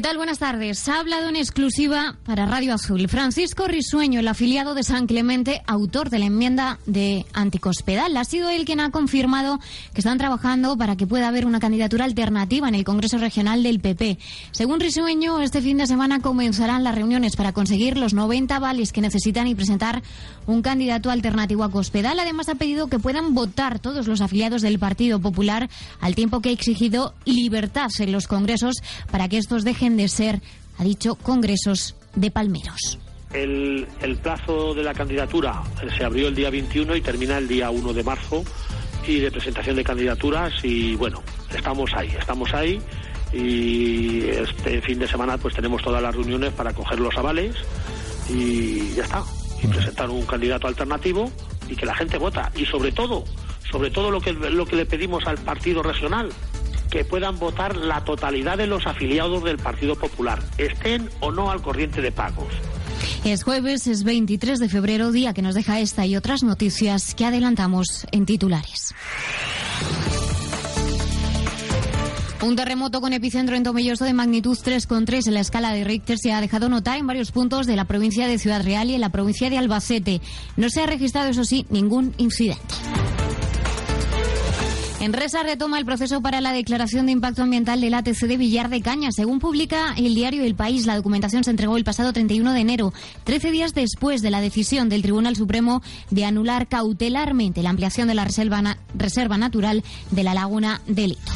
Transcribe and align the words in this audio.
¿Qué 0.00 0.08
tal? 0.08 0.16
Buenas 0.16 0.38
tardes. 0.38 0.88
Ha 0.88 0.98
hablado 0.98 1.28
en 1.28 1.36
exclusiva 1.36 2.16
para 2.24 2.46
Radio 2.46 2.72
Azul 2.72 3.06
Francisco 3.06 3.68
Risueño, 3.68 4.20
el 4.20 4.28
afiliado 4.28 4.74
de 4.74 4.82
San 4.82 5.06
Clemente, 5.06 5.60
autor 5.66 6.08
de 6.08 6.18
la 6.18 6.24
enmienda 6.24 6.78
de 6.86 7.26
Anticospedal. 7.34 8.16
Ha 8.16 8.24
sido 8.24 8.48
él 8.48 8.64
quien 8.64 8.80
ha 8.80 8.90
confirmado 8.92 9.60
que 9.92 10.00
están 10.00 10.16
trabajando 10.16 10.78
para 10.78 10.96
que 10.96 11.06
pueda 11.06 11.28
haber 11.28 11.44
una 11.44 11.60
candidatura 11.60 12.06
alternativa 12.06 12.66
en 12.66 12.76
el 12.76 12.84
Congreso 12.84 13.18
Regional 13.18 13.62
del 13.62 13.80
PP. 13.80 14.18
Según 14.52 14.80
Risueño, 14.80 15.42
este 15.42 15.60
fin 15.60 15.76
de 15.76 15.86
semana 15.86 16.20
comenzarán 16.20 16.82
las 16.82 16.94
reuniones 16.94 17.36
para 17.36 17.52
conseguir 17.52 17.98
los 17.98 18.14
90 18.14 18.58
vales 18.58 18.92
que 18.92 19.02
necesitan 19.02 19.48
y 19.48 19.54
presentar 19.54 20.02
un 20.46 20.62
candidato 20.62 21.10
alternativo 21.10 21.62
a 21.62 21.70
Cospedal. 21.70 22.18
Además, 22.18 22.48
ha 22.48 22.54
pedido 22.54 22.86
que 22.86 22.98
puedan 22.98 23.34
votar 23.34 23.80
todos 23.80 24.08
los 24.08 24.22
afiliados 24.22 24.62
del 24.62 24.78
Partido 24.78 25.20
Popular 25.20 25.68
al 26.00 26.14
tiempo 26.14 26.40
que 26.40 26.48
ha 26.48 26.52
exigido 26.52 27.12
libertad 27.26 27.90
en 27.98 28.12
los 28.12 28.26
congresos 28.26 28.76
para 29.10 29.28
que 29.28 29.36
estos 29.36 29.62
dejen 29.62 29.89
de 29.96 30.08
ser, 30.08 30.40
ha 30.78 30.84
dicho, 30.84 31.14
congresos 31.16 31.96
de 32.14 32.30
palmeros. 32.30 32.98
El, 33.32 33.86
el, 34.02 34.16
plazo 34.16 34.74
de 34.74 34.82
la 34.82 34.92
candidatura 34.92 35.62
se 35.96 36.04
abrió 36.04 36.28
el 36.28 36.34
día 36.34 36.50
21 36.50 36.96
y 36.96 37.00
termina 37.00 37.38
el 37.38 37.46
día 37.46 37.70
1 37.70 37.92
de 37.92 38.02
marzo 38.02 38.42
y 39.06 39.20
de 39.20 39.30
presentación 39.30 39.76
de 39.76 39.84
candidaturas 39.84 40.52
y 40.64 40.96
bueno, 40.96 41.22
estamos 41.54 41.90
ahí, 41.94 42.08
estamos 42.18 42.52
ahí 42.54 42.80
y 43.32 44.22
este 44.28 44.80
fin 44.82 44.98
de 44.98 45.06
semana 45.06 45.38
pues 45.38 45.54
tenemos 45.54 45.82
todas 45.82 46.02
las 46.02 46.14
reuniones 46.14 46.52
para 46.52 46.72
coger 46.72 46.98
los 46.98 47.16
avales 47.16 47.54
y 48.28 48.94
ya 48.94 49.04
está, 49.04 49.22
y 49.62 49.66
presentar 49.68 50.10
un 50.10 50.24
candidato 50.26 50.66
alternativo 50.66 51.30
y 51.68 51.76
que 51.76 51.86
la 51.86 51.94
gente 51.94 52.18
vota 52.18 52.50
y 52.56 52.66
sobre 52.66 52.92
todo, 52.92 53.24
sobre 53.70 53.90
todo 53.90 54.10
lo 54.10 54.20
que 54.20 54.32
lo 54.32 54.66
que 54.66 54.76
le 54.76 54.86
pedimos 54.86 55.26
al 55.26 55.38
partido 55.38 55.82
regional 55.82 56.30
que 56.90 57.04
puedan 57.04 57.38
votar 57.38 57.76
la 57.76 58.04
totalidad 58.04 58.58
de 58.58 58.66
los 58.66 58.86
afiliados 58.86 59.44
del 59.44 59.58
Partido 59.58 59.96
Popular, 59.96 60.42
estén 60.58 61.08
o 61.20 61.30
no 61.30 61.50
al 61.50 61.62
corriente 61.62 62.02
de 62.02 62.12
pagos. 62.12 62.52
Es 63.24 63.44
jueves, 63.44 63.86
es 63.86 64.04
23 64.04 64.58
de 64.58 64.68
febrero, 64.68 65.12
día 65.12 65.32
que 65.32 65.42
nos 65.42 65.54
deja 65.54 65.80
esta 65.80 66.06
y 66.06 66.16
otras 66.16 66.42
noticias 66.42 67.14
que 67.14 67.24
adelantamos 67.24 68.06
en 68.12 68.26
titulares. 68.26 68.94
Un 72.42 72.56
terremoto 72.56 73.02
con 73.02 73.12
epicentro 73.12 73.54
en 73.54 73.62
Tomelloso 73.62 74.06
de 74.06 74.14
magnitud 74.14 74.56
3,3 74.56 75.26
en 75.26 75.34
la 75.34 75.40
escala 75.40 75.72
de 75.72 75.84
Richter 75.84 76.16
se 76.18 76.32
ha 76.32 76.40
dejado 76.40 76.70
notar 76.70 76.96
en 76.96 77.06
varios 77.06 77.32
puntos 77.32 77.66
de 77.66 77.76
la 77.76 77.84
provincia 77.84 78.26
de 78.26 78.38
Ciudad 78.38 78.64
Real 78.64 78.88
y 78.88 78.94
en 78.94 79.02
la 79.02 79.10
provincia 79.10 79.50
de 79.50 79.58
Albacete. 79.58 80.22
No 80.56 80.70
se 80.70 80.82
ha 80.82 80.86
registrado, 80.86 81.28
eso 81.28 81.44
sí, 81.44 81.66
ningún 81.68 82.14
incidente. 82.16 82.64
En 85.00 85.14
Resa 85.14 85.42
retoma 85.42 85.78
el 85.78 85.86
proceso 85.86 86.20
para 86.20 86.42
la 86.42 86.52
declaración 86.52 87.06
de 87.06 87.12
impacto 87.12 87.42
ambiental 87.42 87.80
del 87.80 87.94
ATC 87.94 88.26
de 88.26 88.36
Villar 88.36 88.68
de 88.68 88.82
Caña. 88.82 89.10
Según 89.12 89.38
publica 89.38 89.94
el 89.96 90.14
diario 90.14 90.44
El 90.44 90.54
País, 90.54 90.84
la 90.84 90.94
documentación 90.94 91.42
se 91.42 91.50
entregó 91.50 91.78
el 91.78 91.84
pasado 91.84 92.12
31 92.12 92.52
de 92.52 92.60
enero, 92.60 92.92
13 93.24 93.50
días 93.50 93.72
después 93.72 94.20
de 94.20 94.30
la 94.30 94.42
decisión 94.42 94.90
del 94.90 95.00
Tribunal 95.00 95.36
Supremo 95.36 95.80
de 96.10 96.26
anular 96.26 96.68
cautelarmente 96.68 97.62
la 97.62 97.70
ampliación 97.70 98.08
de 98.08 98.14
la 98.14 98.26
reserva, 98.26 99.38
natural 99.38 99.82
de 100.10 100.22
la 100.22 100.34
laguna 100.34 100.82
de 100.86 101.08
Lito. 101.08 101.32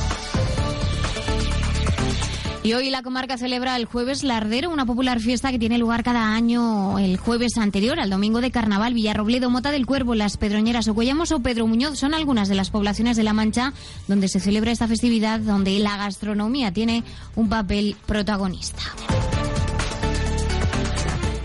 Y 2.65 2.73
hoy 2.73 2.89
la 2.89 3.03
comarca 3.03 3.37
celebra 3.37 3.77
el 3.77 3.85
jueves 3.85 4.25
Lardero, 4.25 4.71
una 4.71 4.87
popular 4.87 5.21
fiesta 5.21 5.51
que 5.51 5.59
tiene 5.59 5.77
lugar 5.77 6.03
cada 6.03 6.35
año 6.35 6.99
el 6.99 7.19
jueves 7.19 7.59
anterior 7.59 8.01
al 8.01 8.09
domingo 8.09 8.41
de 8.41 8.51
carnaval. 8.51 8.95
Villarrobledo, 8.95 9.51
Mota 9.51 9.71
del 9.71 9.85
Cuervo, 9.85 10.15
Las 10.15 10.39
Pedroñeras, 10.39 10.89
Ocollamos 10.89 11.31
o 11.33 11.41
Pedro 11.41 11.67
Muñoz 11.67 11.99
son 11.99 12.15
algunas 12.15 12.49
de 12.49 12.55
las 12.55 12.71
poblaciones 12.71 13.19
de 13.19 13.23
La 13.23 13.35
Mancha 13.35 13.75
donde 14.09 14.29
se 14.29 14.41
celebra 14.41 14.73
esta 14.73 14.89
festividad, 14.89 15.41
donde 15.41 15.79
la 15.79 15.99
gastronomía 15.99 16.73
tiene 16.73 17.05
un 17.37 17.51
papel 17.51 17.97
protagonista. 18.07 18.81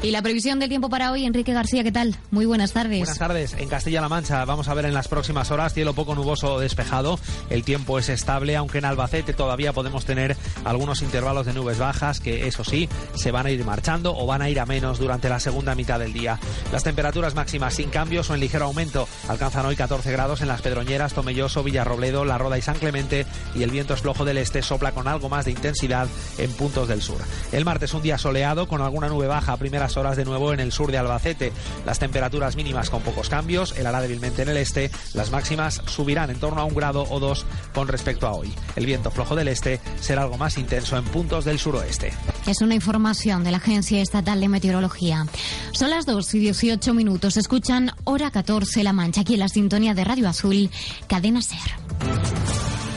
Y 0.01 0.11
la 0.11 0.21
previsión 0.21 0.59
del 0.59 0.69
tiempo 0.69 0.89
para 0.89 1.11
hoy, 1.11 1.25
Enrique 1.25 1.51
García, 1.51 1.83
¿qué 1.83 1.91
tal? 1.91 2.15
Muy 2.31 2.45
buenas 2.45 2.71
tardes. 2.71 2.99
Buenas 2.99 3.19
tardes. 3.19 3.53
En 3.59 3.67
Castilla-La 3.67 4.07
Mancha 4.07 4.45
vamos 4.45 4.69
a 4.69 4.73
ver 4.73 4.85
en 4.85 4.93
las 4.93 5.09
próximas 5.09 5.51
horas 5.51 5.73
cielo 5.73 5.93
poco 5.93 6.15
nuboso 6.15 6.57
despejado. 6.57 7.19
El 7.49 7.65
tiempo 7.65 7.99
es 7.99 8.07
estable, 8.07 8.55
aunque 8.55 8.77
en 8.77 8.85
Albacete 8.85 9.33
todavía 9.33 9.73
podemos 9.73 10.05
tener 10.05 10.37
algunos 10.63 11.01
intervalos 11.01 11.45
de 11.45 11.53
nubes 11.53 11.79
bajas 11.79 12.21
que, 12.21 12.47
eso 12.47 12.63
sí, 12.63 12.87
se 13.13 13.31
van 13.31 13.47
a 13.47 13.51
ir 13.51 13.65
marchando 13.65 14.15
o 14.15 14.25
van 14.25 14.41
a 14.41 14.49
ir 14.49 14.61
a 14.61 14.65
menos 14.65 14.99
durante 14.99 15.27
la 15.27 15.41
segunda 15.41 15.75
mitad 15.75 15.99
del 15.99 16.13
día. 16.13 16.39
Las 16.71 16.85
temperaturas 16.85 17.35
máximas 17.35 17.73
sin 17.73 17.89
cambios 17.89 18.29
o 18.29 18.35
en 18.35 18.39
ligero 18.39 18.67
aumento 18.67 19.05
alcanzan 19.27 19.65
hoy 19.65 19.75
14 19.75 20.13
grados 20.13 20.39
en 20.39 20.47
las 20.47 20.61
Pedroñeras, 20.61 21.13
Tomelloso, 21.13 21.61
Villarrobledo, 21.61 22.23
La 22.23 22.37
Roda 22.37 22.57
y 22.57 22.61
San 22.61 22.77
Clemente 22.77 23.25
y 23.53 23.63
el 23.63 23.71
viento 23.71 23.95
es 23.95 23.99
flojo 23.99 24.23
del 24.23 24.37
este 24.37 24.61
sopla 24.61 24.93
con 24.93 25.09
algo 25.09 25.27
más 25.27 25.43
de 25.43 25.51
intensidad 25.51 26.07
en 26.37 26.49
puntos 26.53 26.87
del 26.87 27.01
sur. 27.01 27.19
El 27.51 27.65
martes 27.65 27.93
un 27.93 28.01
día 28.01 28.17
soleado 28.17 28.65
con 28.69 28.81
alguna 28.81 29.09
nube 29.09 29.27
baja 29.27 29.51
a 29.51 29.57
primera 29.57 29.88
horas 29.97 30.17
de 30.17 30.25
nuevo 30.25 30.53
en 30.53 30.59
el 30.59 30.71
sur 30.71 30.91
de 30.91 30.97
Albacete. 30.97 31.51
Las 31.85 31.99
temperaturas 31.99 32.55
mínimas 32.55 32.89
con 32.89 33.01
pocos 33.01 33.29
cambios, 33.29 33.77
helará 33.77 34.01
débilmente 34.01 34.41
en 34.41 34.49
el 34.49 34.57
este, 34.57 34.91
las 35.13 35.31
máximas 35.31 35.81
subirán 35.85 36.29
en 36.29 36.39
torno 36.39 36.61
a 36.61 36.65
un 36.65 36.75
grado 36.75 37.05
o 37.09 37.19
dos 37.19 37.45
con 37.73 37.87
respecto 37.87 38.27
a 38.27 38.33
hoy. 38.33 38.53
El 38.75 38.85
viento 38.85 39.11
flojo 39.11 39.35
del 39.35 39.47
este 39.47 39.79
será 39.99 40.23
algo 40.23 40.37
más 40.37 40.57
intenso 40.57 40.97
en 40.97 41.05
puntos 41.05 41.45
del 41.45 41.59
suroeste. 41.59 42.11
Es 42.47 42.61
una 42.61 42.75
información 42.75 43.43
de 43.43 43.51
la 43.51 43.57
Agencia 43.57 44.01
Estatal 44.01 44.39
de 44.39 44.47
Meteorología. 44.47 45.25
Son 45.71 45.89
las 45.89 46.05
2 46.05 46.33
y 46.35 46.39
18 46.39 46.93
minutos. 46.93 47.37
Escuchan 47.37 47.91
Hora 48.03 48.31
14 48.31 48.83
La 48.83 48.93
Mancha, 48.93 49.21
aquí 49.21 49.33
en 49.33 49.39
la 49.39 49.49
sintonía 49.49 49.93
de 49.93 50.03
Radio 50.03 50.29
Azul, 50.29 50.69
Cadena 51.07 51.41
Ser. 51.41 51.59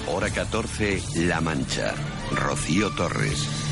Hora 0.07 0.31
14 0.31 1.03
La 1.27 1.41
Mancha. 1.41 1.95
Rocío 2.35 2.91
Torres. 2.91 3.72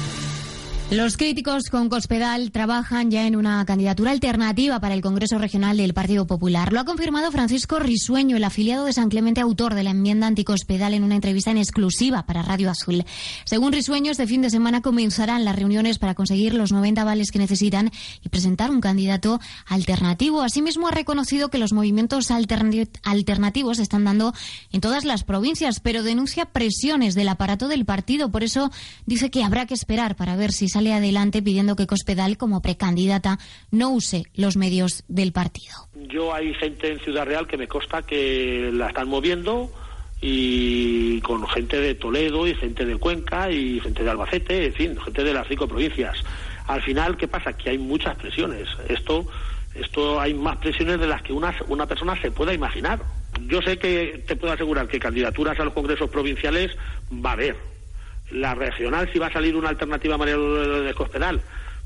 Los 0.91 1.17
críticos 1.17 1.69
con 1.71 1.89
Cospedal 1.89 2.51
trabajan 2.51 3.13
ya 3.13 3.25
en 3.25 3.37
una 3.37 3.65
candidatura 3.65 4.11
alternativa 4.11 4.81
para 4.81 4.93
el 4.93 5.03
Congreso 5.03 5.39
Regional 5.39 5.77
del 5.77 5.95
Partido 5.95 6.27
Popular. 6.27 6.73
Lo 6.73 6.81
ha 6.81 6.85
confirmado 6.85 7.31
Francisco 7.31 7.79
Risueño, 7.79 8.37
el 8.37 8.43
afiliado 8.43 8.87
de 8.87 8.93
San 8.93 9.09
Clemente, 9.09 9.41
autor 9.41 9.75
de 9.75 9.85
la 9.85 9.93
enmienda 9.93 10.27
anticospedal, 10.27 10.93
en 10.93 11.05
una 11.05 11.15
entrevista 11.15 11.53
en 11.53 11.59
exclusiva 11.59 12.27
para 12.27 12.43
Radio 12.43 12.73
Azul. 12.73 13.05
Según 13.45 13.73
Risueño, 13.73 14.11
este 14.11 14.27
fin 14.27 14.43
de 14.43 14.51
semana 14.51 14.83
comenzarán 14.83 15.45
las 15.45 15.55
reuniones 15.55 16.01
para 16.01 16.17
conseguir 16.17 16.55
los 16.55 16.73
90 16.73 17.05
vales 17.05 17.31
que 17.31 17.39
necesitan 17.39 17.93
y 18.25 18.29
presentar 18.29 18.73
un 18.73 18.81
candidato 18.81 19.39
alternativo. 19.67 20.43
Asimismo, 20.43 20.89
ha 20.89 20.91
reconocido 20.91 21.51
que 21.51 21.59
los 21.59 21.73
movimientos 21.73 22.33
alternativos 22.33 23.77
se 23.77 23.85
están 23.85 24.03
dando 24.03 24.35
en 24.73 24.81
todas 24.81 25.05
las 25.05 25.23
provincias, 25.23 25.79
pero 25.79 26.03
denuncia 26.03 26.47
presiones 26.47 27.15
del 27.15 27.29
aparato 27.29 27.69
del 27.69 27.85
partido. 27.85 28.33
Por 28.33 28.43
eso 28.43 28.73
dice 29.07 29.31
que 29.31 29.45
habrá 29.45 29.67
que 29.67 29.75
esperar 29.75 30.17
para 30.17 30.35
ver 30.35 30.51
si 30.51 30.69
sale 30.69 30.80
adelante 30.89 31.43
pidiendo 31.43 31.77
que 31.77 31.87
Cospedal, 31.87 32.37
como 32.37 32.63
precandidata, 32.63 33.39
no 33.71 33.91
use 33.91 34.25
los 34.35 34.57
medios 34.57 35.05
del 35.09 35.33
partido. 35.33 35.89
Yo 35.95 36.35
hay 36.35 36.55
gente 36.55 36.93
en 36.93 36.99
Ciudad 37.01 37.27
Real 37.27 37.47
que 37.47 37.57
me 37.57 37.69
consta 37.69 38.03
que 38.03 38.71
la 38.73 38.89
están 38.89 39.09
moviendo 39.09 39.71
y 40.21 41.21
con 41.23 41.47
gente 41.49 41.79
de 41.81 41.95
Toledo 41.95 42.47
y 42.47 42.55
gente 42.55 42.85
de 42.85 42.97
Cuenca 42.97 43.51
y 43.51 43.81
gente 43.81 44.05
de 44.05 44.11
Albacete, 44.11 44.67
en 44.67 44.75
fin, 44.75 44.97
gente 45.01 45.25
de 45.25 45.33
las 45.33 45.49
cinco 45.49 45.67
provincias. 45.67 46.17
Al 46.67 46.83
final, 46.83 47.17
¿qué 47.17 47.27
pasa? 47.27 47.53
Que 47.55 47.71
hay 47.71 47.79
muchas 47.79 48.17
presiones. 48.17 48.69
Esto, 48.89 49.27
esto 49.75 50.21
hay 50.21 50.35
más 50.35 50.59
presiones 50.59 51.01
de 51.01 51.07
las 51.07 51.23
que 51.23 51.33
una, 51.33 51.55
una 51.69 51.87
persona 51.87 52.21
se 52.21 52.31
pueda 52.31 52.53
imaginar. 52.53 53.01
Yo 53.47 53.63
sé 53.63 53.79
que 53.79 54.23
te 54.27 54.37
puedo 54.37 54.53
asegurar 54.53 54.87
que 54.89 55.01
candidaturas 55.01 55.59
a 55.59 55.65
los 55.65 55.73
congresos 55.73 56.11
provinciales 56.11 56.77
va 57.13 57.31
a 57.31 57.35
haber 57.35 57.57
la 58.31 58.55
regional, 58.55 59.11
si 59.13 59.19
va 59.19 59.27
a 59.27 59.33
salir 59.33 59.57
una 59.57 59.69
alternativa 59.69 60.15
a 60.15 60.19
María 60.19 60.37
de 60.37 60.95
Cospedal, 60.95 61.41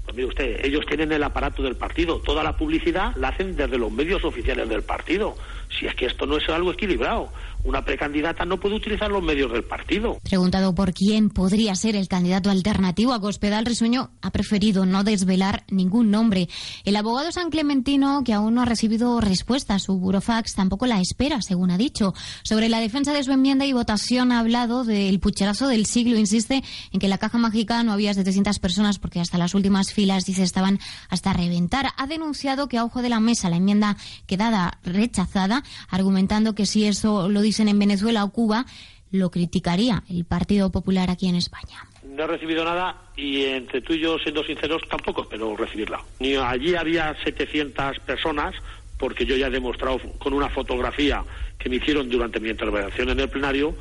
pues 0.05 0.17
mire 0.17 0.29
usted, 0.29 0.65
ellos 0.65 0.85
tienen 0.87 1.13
el 1.13 1.23
aparato 1.23 1.63
del 1.63 1.77
partido, 1.77 2.21
toda 2.21 2.43
la 2.43 2.57
publicidad 2.57 3.15
la 3.17 3.29
hacen 3.29 3.57
desde 3.57 3.79
los 3.79 3.91
medios 3.91 4.25
oficiales 4.25 4.69
del 4.69 4.83
partido. 4.83 5.37
Si 5.79 5.87
es 5.87 5.95
que 5.95 6.07
esto 6.07 6.27
no 6.27 6.37
es 6.37 6.49
algo 6.49 6.73
equilibrado, 6.73 7.31
una 7.65 7.83
precandidata 7.83 8.45
no 8.45 8.61
puede 8.61 8.77
utilizar 8.77 9.11
los 9.11 9.23
medios 9.23 9.51
del 9.51 9.65
partido. 9.65 10.19
Preguntado 10.23 10.75
por 10.75 10.93
quién 10.93 11.31
podría 11.31 11.75
ser 11.75 11.97
el 11.97 12.09
candidato 12.09 12.51
alternativo 12.51 13.15
a 13.15 13.21
Cospedal, 13.21 13.65
Risueño 13.65 14.11
ha 14.21 14.31
preferido 14.31 14.85
no 14.85 15.03
desvelar 15.03 15.65
ningún 15.71 16.11
nombre. 16.11 16.49
El 16.85 16.95
abogado 16.97 17.33
san 17.33 17.51
clementino, 17.51 18.23
que 18.23 18.35
aún 18.35 18.55
no 18.55 18.63
ha 18.63 18.67
recibido 18.67 19.21
respuesta 19.21 19.75
a 19.75 19.79
su 19.79 19.99
burofax, 19.99 20.55
tampoco 20.55 20.87
la 20.87 21.01
espera, 21.01 21.41
según 21.41 21.71
ha 21.71 21.79
dicho. 21.79 22.13
Sobre 22.43 22.69
la 22.69 22.81
defensa 22.81 23.15
de 23.15 23.25
su 23.25 23.33
enmienda 23.33 23.65
y 23.65 23.73
votación 23.73 24.31
ha 24.31 24.41
hablado 24.41 24.85
del 24.85 25.19
pucherazo 25.19 25.67
del 25.67 25.87
siglo. 25.87 26.19
Insiste 26.19 26.63
en 26.93 27.01
que 27.01 27.09
la 27.09 27.19
caja 27.19 27.39
mágica 27.39 27.83
no 27.83 27.93
había 27.93 28.13
700 28.13 28.59
personas 28.59 28.99
porque 28.99 29.21
hasta 29.21 29.39
las 29.39 29.55
últimas 29.55 29.93
filas, 29.93 30.27
dice, 30.27 30.43
estaban 30.43 30.79
hasta 31.09 31.33
reventar. 31.33 31.89
Ha 31.97 32.07
denunciado 32.07 32.69
que 32.69 32.77
a 32.77 32.85
ojo 32.85 33.01
de 33.01 33.09
la 33.09 33.21
mesa 33.21 33.49
la 33.49 33.57
enmienda 33.57 33.97
quedada 34.27 34.79
rechazada, 34.85 35.64
argumentando 35.89 36.55
que 36.55 36.67
si 36.67 36.87
eso 36.87 37.29
lo 37.29 37.41
dicen 37.41 37.69
en 37.69 37.79
Venezuela 37.79 38.25
o 38.25 38.31
Cuba, 38.31 38.67
lo 39.11 39.31
criticaría 39.31 40.03
el 40.09 40.25
Partido 40.25 40.71
Popular 40.71 41.11
aquí 41.11 41.29
en 41.29 41.37
España. 41.37 41.87
No 42.05 42.25
he 42.25 42.27
recibido 42.27 42.65
nada 42.65 42.97
y 43.17 43.45
entre 43.45 43.81
tú 43.81 43.95
y 43.95 44.01
yo, 44.01 44.19
siendo 44.19 44.45
sinceros, 44.45 44.83
tampoco 44.89 45.23
espero 45.23 45.57
recibirla. 45.57 46.01
Ni 46.21 46.35
allí 46.37 46.75
había 46.75 47.15
700 47.25 48.01
personas, 48.01 48.55
porque 48.99 49.25
yo 49.25 49.37
ya 49.37 49.47
he 49.47 49.51
demostrado 49.51 50.01
con 50.19 50.33
una 50.33 50.49
fotografía 50.49 51.25
que 51.59 51.69
me 51.69 51.77
hicieron 51.77 52.09
durante 52.09 52.41
mi 52.41 52.51
intervención 52.51 53.09
en 53.11 53.21
el 53.21 53.29
plenario 53.29 53.75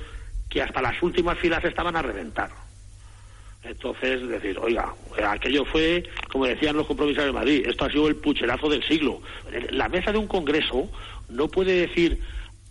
que 0.49 0.61
hasta 0.61 0.81
las 0.81 1.01
últimas 1.01 1.37
filas 1.39 1.63
estaban 1.63 1.95
a 1.95 2.01
reventar. 2.01 2.49
Entonces, 3.63 4.27
decir, 4.27 4.59
oiga, 4.59 4.93
aquello 5.29 5.63
fue, 5.65 6.03
como 6.31 6.45
decían 6.45 6.75
los 6.75 6.85
compromisarios 6.85 7.33
de 7.33 7.39
Madrid, 7.39 7.65
esto 7.65 7.85
ha 7.85 7.89
sido 7.89 8.07
el 8.07 8.17
pucherazo 8.17 8.69
del 8.69 8.83
siglo. 8.83 9.21
La 9.71 9.87
mesa 9.87 10.11
de 10.11 10.17
un 10.17 10.27
congreso 10.27 10.89
no 11.33 11.47
puede 11.47 11.87
decir 11.87 12.21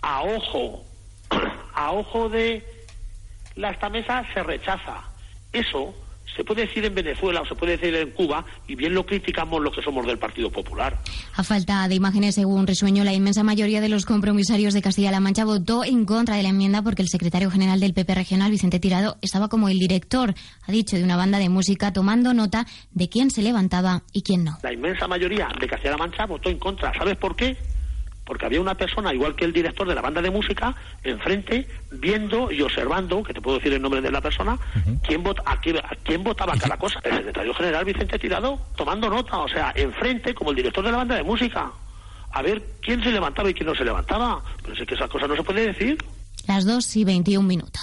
a 0.00 0.23
ojo, 0.23 0.85
a 1.75 1.93
ojo 1.93 2.29
de 2.29 2.64
la, 3.56 3.70
esta 3.70 3.88
mesa 3.88 4.25
se 4.32 4.43
rechaza. 4.43 5.03
Eso 5.53 5.94
se 6.35 6.44
puede 6.44 6.62
decir 6.62 6.85
en 6.85 6.94
Venezuela 6.94 7.43
o 7.43 7.47
se 7.47 7.55
puede 7.55 7.76
decir 7.76 7.94
en 7.94 8.11
Cuba 8.12 8.44
y 8.67 8.75
bien 8.75 8.94
lo 8.94 9.05
criticamos 9.05 9.61
los 9.61 9.75
que 9.75 9.82
somos 9.82 10.06
del 10.06 10.19
Partido 10.19 10.50
Popular. 10.50 10.99
A 11.35 11.44
falta 11.44 11.87
de 11.88 11.94
imágenes, 11.94 12.35
según 12.35 12.67
Risueño, 12.67 13.05
la 13.05 13.12
inmensa 13.12 13.43
mayoría 13.43 13.81
de 13.81 13.88
los 13.88 14.06
compromisarios 14.06 14.73
de 14.75 14.82
Castilla-La 14.82 15.20
Mancha 15.20 15.44
votó 15.44 15.85
en 15.85 16.05
contra 16.05 16.37
de 16.37 16.43
la 16.43 16.49
enmienda 16.49 16.82
porque 16.82 17.03
el 17.03 17.09
secretario 17.09 17.50
general 17.50 17.81
del 17.81 17.93
PP 17.93 18.14
regional, 18.14 18.50
Vicente 18.50 18.81
Tirado, 18.81 19.19
estaba 19.20 19.49
como 19.49 19.69
el 19.69 19.79
director, 19.79 20.35
ha 20.67 20.73
dicho, 20.73 20.97
de 20.97 21.05
una 21.05 21.17
banda 21.17 21.38
de 21.38 21.49
música 21.49 21.93
tomando 21.93 22.32
nota 22.32 22.67
de 22.93 23.09
quién 23.09 23.31
se 23.31 23.43
levantaba 23.43 24.03
y 24.12 24.23
quién 24.23 24.44
no. 24.44 24.59
La 24.62 24.73
inmensa 24.73 25.06
mayoría 25.06 25.49
de 25.61 25.67
Castilla-La 25.67 25.99
Mancha 25.99 26.26
votó 26.26 26.49
en 26.49 26.59
contra. 26.59 26.93
¿Sabes 26.94 27.17
por 27.17 27.37
qué? 27.37 27.56
Porque 28.24 28.46
había 28.46 28.60
una 28.60 28.74
persona, 28.74 29.12
igual 29.12 29.34
que 29.34 29.44
el 29.44 29.52
director 29.52 29.86
de 29.86 29.94
la 29.94 30.00
banda 30.00 30.22
de 30.22 30.30
música, 30.30 30.74
enfrente, 31.02 31.66
viendo 31.90 32.50
y 32.50 32.62
observando, 32.62 33.22
que 33.22 33.34
te 33.34 33.40
puedo 33.40 33.58
decir 33.58 33.72
el 33.72 33.82
nombre 33.82 34.00
de 34.00 34.10
la 34.10 34.20
persona, 34.20 34.58
quién, 35.02 35.24
a, 35.44 35.56
quién, 36.02 36.22
votaba 36.22 36.56
cada 36.56 36.76
cosa. 36.76 37.00
El 37.04 37.16
secretario 37.16 37.54
general 37.54 37.84
Vicente 37.84 38.19
Tirado, 38.19 38.60
tomando 38.76 39.10
nota, 39.10 39.38
o 39.38 39.48
sea, 39.48 39.72
enfrente, 39.74 40.34
como 40.34 40.50
el 40.50 40.56
director 40.56 40.84
de 40.84 40.92
la 40.92 40.98
banda 40.98 41.16
de 41.16 41.22
música, 41.22 41.70
a 42.30 42.42
ver 42.42 42.62
quién 42.80 43.02
se 43.02 43.10
levantaba 43.10 43.50
y 43.50 43.54
quién 43.54 43.66
no 43.66 43.74
se 43.74 43.84
levantaba. 43.84 44.42
Pero 44.62 44.75
es 44.75 44.86
que 44.86 44.94
esas 44.94 45.10
cosas 45.10 45.28
no 45.28 45.36
se 45.36 45.42
puede 45.42 45.66
decir. 45.66 45.98
Las 46.46 46.64
dos 46.64 46.96
y 46.96 47.04
21 47.04 47.46
minutos. 47.46 47.82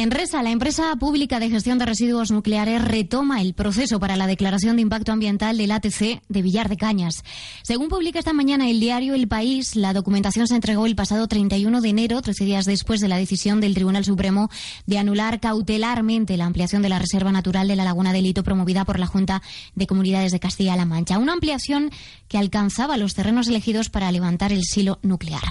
En 0.00 0.10
Resa, 0.10 0.42
la 0.42 0.50
empresa 0.50 0.96
pública 0.96 1.40
de 1.40 1.50
gestión 1.50 1.76
de 1.76 1.84
residuos 1.84 2.30
nucleares 2.30 2.82
retoma 2.82 3.42
el 3.42 3.52
proceso 3.52 4.00
para 4.00 4.16
la 4.16 4.26
declaración 4.26 4.76
de 4.76 4.80
impacto 4.80 5.12
ambiental 5.12 5.58
del 5.58 5.70
ATC 5.72 6.22
de 6.26 6.40
Villar 6.40 6.70
de 6.70 6.78
Cañas. 6.78 7.22
Según 7.60 7.90
publica 7.90 8.18
esta 8.18 8.32
mañana 8.32 8.70
el 8.70 8.80
diario 8.80 9.12
El 9.12 9.28
País, 9.28 9.76
la 9.76 9.92
documentación 9.92 10.46
se 10.46 10.54
entregó 10.54 10.86
el 10.86 10.96
pasado 10.96 11.28
31 11.28 11.82
de 11.82 11.88
enero, 11.90 12.22
13 12.22 12.46
días 12.46 12.64
después 12.64 13.02
de 13.02 13.08
la 13.08 13.18
decisión 13.18 13.60
del 13.60 13.74
Tribunal 13.74 14.06
Supremo 14.06 14.48
de 14.86 14.96
anular 14.96 15.38
cautelarmente 15.38 16.38
la 16.38 16.46
ampliación 16.46 16.80
de 16.80 16.88
la 16.88 16.98
Reserva 16.98 17.30
Natural 17.30 17.68
de 17.68 17.76
la 17.76 17.84
Laguna 17.84 18.14
de 18.14 18.22
Lito 18.22 18.42
promovida 18.42 18.86
por 18.86 18.98
la 18.98 19.06
Junta 19.06 19.42
de 19.74 19.86
Comunidades 19.86 20.32
de 20.32 20.40
Castilla-La 20.40 20.86
Mancha. 20.86 21.18
Una 21.18 21.34
ampliación 21.34 21.90
que 22.26 22.38
alcanzaba 22.38 22.96
los 22.96 23.12
terrenos 23.12 23.48
elegidos 23.48 23.90
para 23.90 24.10
levantar 24.10 24.50
el 24.50 24.62
silo 24.62 24.98
nuclear. 25.02 25.42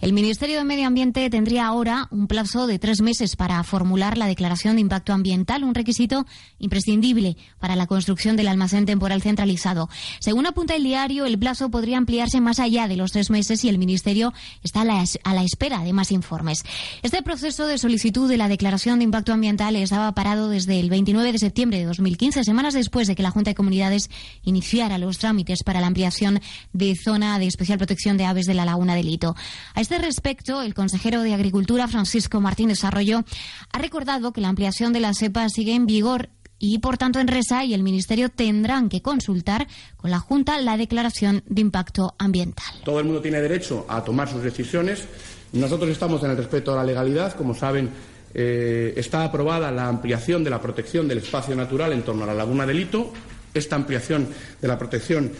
El 0.00 0.12
Ministerio 0.12 0.58
de 0.58 0.64
Medio 0.64 0.86
Ambiente 0.86 1.28
tendría 1.28 1.66
ahora 1.66 2.06
un 2.12 2.28
plazo 2.28 2.68
de 2.68 2.78
tres 2.78 3.00
meses 3.00 3.34
para 3.34 3.60
formular 3.64 3.95
la 3.96 4.26
declaración 4.26 4.76
de 4.76 4.82
impacto 4.82 5.12
ambiental, 5.12 5.64
un 5.64 5.74
requisito 5.74 6.26
imprescindible 6.58 7.36
para 7.58 7.76
la 7.76 7.86
construcción 7.86 8.36
del 8.36 8.48
almacén 8.48 8.86
temporal 8.86 9.22
centralizado. 9.22 9.88
Según 10.20 10.46
apunta 10.46 10.74
el 10.76 10.84
diario, 10.84 11.24
el 11.24 11.38
plazo 11.38 11.70
podría 11.70 11.98
ampliarse 11.98 12.40
más 12.40 12.60
allá 12.60 12.88
de 12.88 12.96
los 12.96 13.12
tres 13.12 13.30
meses 13.30 13.64
y 13.64 13.68
el 13.68 13.78
Ministerio 13.78 14.32
está 14.62 14.82
a 14.82 14.84
la, 14.84 15.04
a 15.24 15.34
la 15.34 15.42
espera 15.42 15.80
de 15.80 15.92
más 15.92 16.12
informes. 16.12 16.62
Este 17.02 17.22
proceso 17.22 17.66
de 17.66 17.78
solicitud 17.78 18.28
de 18.28 18.36
la 18.36 18.48
declaración 18.48 18.98
de 18.98 19.04
impacto 19.04 19.32
ambiental 19.32 19.76
estaba 19.76 20.12
parado 20.12 20.48
desde 20.48 20.78
el 20.78 20.90
29 20.90 21.32
de 21.32 21.38
septiembre 21.38 21.78
de 21.78 21.84
2015, 21.86 22.44
semanas 22.44 22.74
después 22.74 23.08
de 23.08 23.14
que 23.14 23.22
la 23.22 23.30
Junta 23.30 23.50
de 23.50 23.54
Comunidades 23.54 24.10
iniciara 24.42 24.98
los 24.98 25.18
trámites 25.18 25.62
para 25.62 25.80
la 25.80 25.86
ampliación 25.86 26.40
de 26.72 26.94
zona 26.96 27.38
de 27.38 27.46
especial 27.46 27.78
protección 27.78 28.16
de 28.16 28.26
aves 28.26 28.46
de 28.46 28.54
la 28.54 28.64
Laguna 28.64 28.94
del 28.94 29.06
Lito. 29.06 29.36
A 29.74 29.80
este 29.80 29.98
respecto, 29.98 30.62
el 30.62 30.74
consejero 30.74 31.22
de 31.22 31.34
Agricultura, 31.34 31.88
Francisco 31.88 32.40
Martín 32.40 32.68
Desarrollo, 32.68 33.24
ha 33.72 33.78
recordado 33.86 34.32
que 34.32 34.40
la 34.40 34.48
ampliación 34.48 34.92
de 34.92 34.98
la 34.98 35.14
cepa 35.14 35.48
sigue 35.48 35.72
en 35.72 35.86
vigor 35.86 36.28
y, 36.58 36.80
por 36.80 36.98
tanto, 36.98 37.20
en 37.20 37.28
Resa 37.28 37.64
y 37.64 37.72
el 37.72 37.84
Ministerio 37.84 38.30
tendrán 38.30 38.88
que 38.88 39.00
consultar 39.00 39.68
con 39.96 40.10
la 40.10 40.18
Junta 40.18 40.58
la 40.60 40.76
declaración 40.76 41.44
de 41.46 41.60
impacto 41.60 42.16
ambiental. 42.18 42.66
Todo 42.84 42.98
el 42.98 43.04
mundo 43.04 43.22
tiene 43.22 43.40
derecho 43.40 43.86
a 43.88 44.02
tomar 44.02 44.28
sus 44.28 44.42
decisiones. 44.42 45.06
Nosotros 45.52 45.88
estamos 45.88 46.20
en 46.24 46.32
el 46.32 46.36
respeto 46.36 46.72
a 46.72 46.76
la 46.76 46.82
legalidad. 46.82 47.34
Como 47.34 47.54
saben, 47.54 47.90
eh, 48.34 48.92
está 48.96 49.22
aprobada 49.22 49.70
la 49.70 49.86
ampliación 49.86 50.42
de 50.42 50.50
la 50.50 50.60
protección 50.60 51.06
del 51.06 51.18
espacio 51.18 51.54
natural 51.54 51.92
en 51.92 52.02
torno 52.02 52.24
a 52.24 52.26
la 52.26 52.34
laguna 52.34 52.66
del 52.66 52.80
Hito. 52.80 53.12
Esta 53.54 53.76
ampliación 53.76 54.26
de 54.60 54.66
la 54.66 54.76
protección 54.76 55.30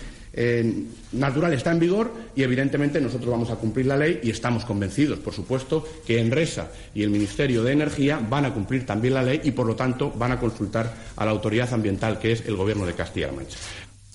natural 1.12 1.52
está 1.54 1.72
en 1.72 1.78
vigor 1.78 2.12
y, 2.34 2.42
evidentemente, 2.42 3.00
nosotros 3.00 3.30
vamos 3.30 3.50
a 3.50 3.56
cumplir 3.56 3.86
la 3.86 3.96
ley 3.96 4.20
y 4.22 4.30
estamos 4.30 4.64
convencidos, 4.64 5.18
por 5.18 5.32
supuesto, 5.32 5.86
que 6.06 6.20
Enresa 6.20 6.70
y 6.94 7.02
el 7.02 7.10
Ministerio 7.10 7.62
de 7.62 7.72
Energía 7.72 8.18
van 8.18 8.44
a 8.44 8.52
cumplir 8.52 8.84
también 8.84 9.14
la 9.14 9.22
ley 9.22 9.40
y, 9.44 9.52
por 9.52 9.66
lo 9.66 9.74
tanto, 9.74 10.10
van 10.10 10.32
a 10.32 10.38
consultar 10.38 10.94
a 11.16 11.24
la 11.24 11.30
autoridad 11.30 11.72
ambiental, 11.72 12.18
que 12.18 12.32
es 12.32 12.46
el 12.46 12.56
Gobierno 12.56 12.84
de 12.84 12.94
Castilla-La 12.94 13.32
Mancha. 13.32 13.58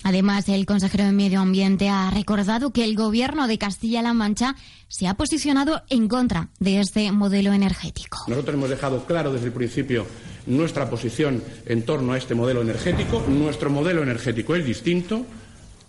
Además, 0.04 0.48
el 0.48 0.66
consejero 0.66 1.04
de 1.04 1.12
Medio 1.12 1.40
Ambiente 1.40 1.88
ha 1.88 2.10
recordado 2.10 2.72
que 2.72 2.84
el 2.84 2.96
Gobierno 2.96 3.46
de 3.46 3.58
Castilla-La 3.58 4.14
Mancha 4.14 4.56
se 4.88 5.06
ha 5.06 5.14
posicionado 5.14 5.82
en 5.90 6.08
contra 6.08 6.48
de 6.58 6.80
este 6.80 7.12
modelo 7.12 7.52
energético. 7.52 8.18
Nosotros 8.26 8.54
hemos 8.54 8.70
dejado 8.70 9.04
claro 9.06 9.32
desde 9.32 9.46
el 9.46 9.52
principio 9.52 10.06
nuestra 10.46 10.90
posición 10.90 11.42
en 11.66 11.82
torno 11.82 12.12
a 12.12 12.18
este 12.18 12.34
modelo 12.34 12.62
energético. 12.62 13.24
Nuestro 13.28 13.70
modelo 13.70 14.02
energético 14.02 14.56
es 14.56 14.64
distinto. 14.64 15.24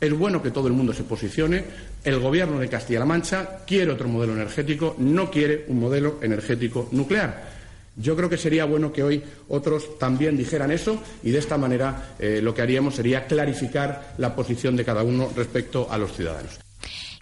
Es 0.03 0.11
bueno 0.11 0.43
que 0.43 0.51
todo 0.51 0.67
el 0.67 0.73
mundo 0.73 0.91
se 0.91 1.05
posicione. 1.05 1.63
El 2.03 2.19
Gobierno 2.19 2.59
de 2.59 2.67
Castilla-La 2.67 3.05
Mancha 3.05 3.59
quiere 3.65 3.89
otro 3.89 4.09
modelo 4.09 4.33
energético, 4.33 4.97
no 4.99 5.31
quiere 5.31 5.63
un 5.69 5.79
modelo 5.79 6.19
energético 6.21 6.89
nuclear. 6.91 7.53
Yo 7.95 8.13
creo 8.13 8.29
que 8.29 8.37
sería 8.37 8.65
bueno 8.65 8.91
que 8.91 9.01
hoy 9.01 9.23
otros 9.47 9.97
también 9.97 10.35
dijeran 10.35 10.71
eso 10.71 11.01
y 11.23 11.31
de 11.31 11.39
esta 11.39 11.57
manera 11.57 12.15
eh, 12.19 12.41
lo 12.43 12.53
que 12.53 12.61
haríamos 12.61 12.95
sería 12.95 13.27
clarificar 13.27 14.15
la 14.17 14.35
posición 14.35 14.75
de 14.75 14.83
cada 14.83 15.03
uno 15.03 15.31
respecto 15.37 15.87
a 15.89 15.97
los 15.97 16.11
ciudadanos. 16.11 16.59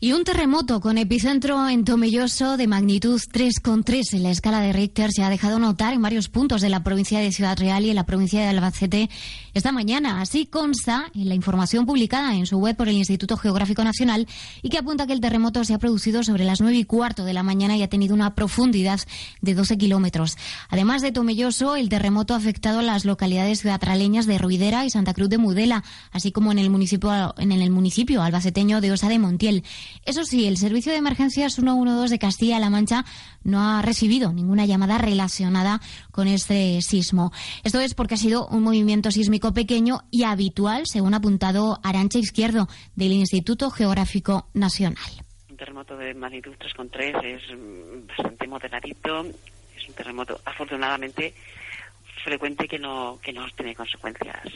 Y 0.03 0.13
un 0.13 0.23
terremoto 0.23 0.81
con 0.81 0.97
epicentro 0.97 1.69
en 1.69 1.85
Tomelloso 1.85 2.57
de 2.57 2.65
magnitud 2.65 3.21
3,3 3.21 4.15
en 4.15 4.23
la 4.23 4.31
escala 4.31 4.59
de 4.59 4.73
Richter 4.73 5.11
se 5.11 5.21
ha 5.21 5.29
dejado 5.29 5.59
notar 5.59 5.93
en 5.93 6.01
varios 6.01 6.27
puntos 6.27 6.61
de 6.61 6.69
la 6.69 6.83
provincia 6.83 7.19
de 7.19 7.31
Ciudad 7.31 7.55
Real 7.55 7.85
y 7.85 7.91
en 7.91 7.95
la 7.95 8.07
provincia 8.07 8.41
de 8.41 8.47
Albacete 8.47 9.11
esta 9.53 9.71
mañana. 9.71 10.19
Así 10.19 10.47
consta 10.47 11.11
en 11.13 11.29
la 11.29 11.35
información 11.35 11.85
publicada 11.85 12.33
en 12.33 12.47
su 12.47 12.57
web 12.57 12.75
por 12.75 12.89
el 12.89 12.95
Instituto 12.95 13.37
Geográfico 13.37 13.83
Nacional 13.83 14.27
y 14.63 14.69
que 14.69 14.79
apunta 14.79 15.05
que 15.05 15.13
el 15.13 15.21
terremoto 15.21 15.63
se 15.65 15.75
ha 15.75 15.77
producido 15.77 16.23
sobre 16.23 16.45
las 16.45 16.61
9 16.61 16.77
y 16.77 16.85
cuarto 16.85 17.23
de 17.23 17.33
la 17.33 17.43
mañana 17.43 17.77
y 17.77 17.83
ha 17.83 17.87
tenido 17.87 18.15
una 18.15 18.33
profundidad 18.33 19.01
de 19.41 19.53
12 19.53 19.77
kilómetros. 19.77 20.35
Además 20.69 21.03
de 21.03 21.11
Tomelloso, 21.11 21.75
el 21.75 21.89
terremoto 21.89 22.33
ha 22.33 22.37
afectado 22.37 22.79
a 22.79 22.81
las 22.81 23.05
localidades 23.05 23.61
ciudadraleñas 23.61 24.25
de 24.25 24.39
Ruidera 24.39 24.83
y 24.83 24.89
Santa 24.89 25.13
Cruz 25.13 25.29
de 25.29 25.37
Mudela, 25.37 25.83
así 26.11 26.31
como 26.31 26.51
en 26.51 26.57
el 26.57 26.71
municipio, 26.71 27.35
en 27.37 27.51
el 27.51 27.69
municipio 27.69 28.23
albaceteño 28.23 28.81
de 28.81 28.93
Osa 28.93 29.07
de 29.07 29.19
Montiel. 29.19 29.63
Eso 30.05 30.23
sí, 30.25 30.47
el 30.47 30.57
Servicio 30.57 30.91
de 30.91 30.97
Emergencias 30.97 31.55
112 31.55 32.13
de 32.13 32.19
Castilla-La 32.19 32.69
Mancha 32.69 33.05
no 33.43 33.61
ha 33.61 33.81
recibido 33.81 34.33
ninguna 34.33 34.65
llamada 34.65 34.97
relacionada 34.97 35.79
con 36.11 36.27
este 36.27 36.81
sismo. 36.81 37.31
Esto 37.63 37.79
es 37.79 37.93
porque 37.93 38.15
ha 38.15 38.17
sido 38.17 38.47
un 38.47 38.63
movimiento 38.63 39.11
sísmico 39.11 39.53
pequeño 39.53 40.01
y 40.11 40.23
habitual, 40.23 40.83
según 40.85 41.13
ha 41.13 41.17
apuntado 41.17 41.79
Arancha 41.83 42.19
Izquierdo 42.19 42.67
del 42.95 43.11
Instituto 43.13 43.69
Geográfico 43.69 44.49
Nacional. 44.53 44.97
Un 45.49 45.57
terremoto 45.57 45.97
de 45.97 46.13
magnitud 46.13 46.53
3,3 46.57 47.23
es 47.23 48.07
bastante 48.07 48.47
moderadito. 48.47 49.25
Es 49.75 49.87
un 49.87 49.95
terremoto, 49.95 50.39
afortunadamente, 50.45 51.33
frecuente 52.23 52.67
que 52.67 52.79
no, 52.79 53.19
que 53.21 53.33
no 53.33 53.45
tiene 53.55 53.75
consecuencias 53.75 54.47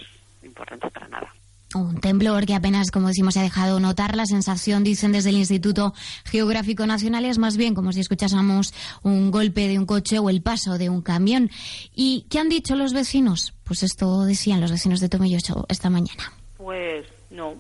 importantes 0.43 0.91
para 0.91 1.07
nada. 1.07 1.33
Un 1.75 1.99
temblor 1.99 2.45
que 2.45 2.55
apenas, 2.55 2.89
como 2.89 3.09
decimos, 3.09 3.33
se 3.33 3.41
ha 3.41 3.43
dejado 3.43 3.81
notar. 3.81 4.15
La 4.15 4.25
sensación, 4.25 4.85
dicen 4.85 5.11
desde 5.11 5.31
el 5.31 5.35
Instituto 5.35 5.93
Geográfico 6.23 6.85
Nacional, 6.85 7.25
es 7.25 7.37
más 7.37 7.57
bien 7.57 7.75
como 7.75 7.91
si 7.91 7.99
escuchásemos 7.99 8.73
un 9.03 9.29
golpe 9.29 9.67
de 9.67 9.77
un 9.77 9.85
coche 9.85 10.17
o 10.17 10.29
el 10.29 10.41
paso 10.41 10.77
de 10.77 10.87
un 10.89 11.01
camión. 11.01 11.49
¿Y 11.93 12.27
qué 12.29 12.39
han 12.39 12.47
dicho 12.47 12.77
los 12.77 12.93
vecinos? 12.93 13.53
Pues 13.65 13.83
esto 13.83 14.23
decían 14.23 14.61
los 14.61 14.71
vecinos 14.71 15.01
de 15.01 15.09
Tomelloso 15.09 15.65
esta 15.67 15.89
mañana. 15.89 16.31
Pues 16.55 17.05
no, 17.29 17.55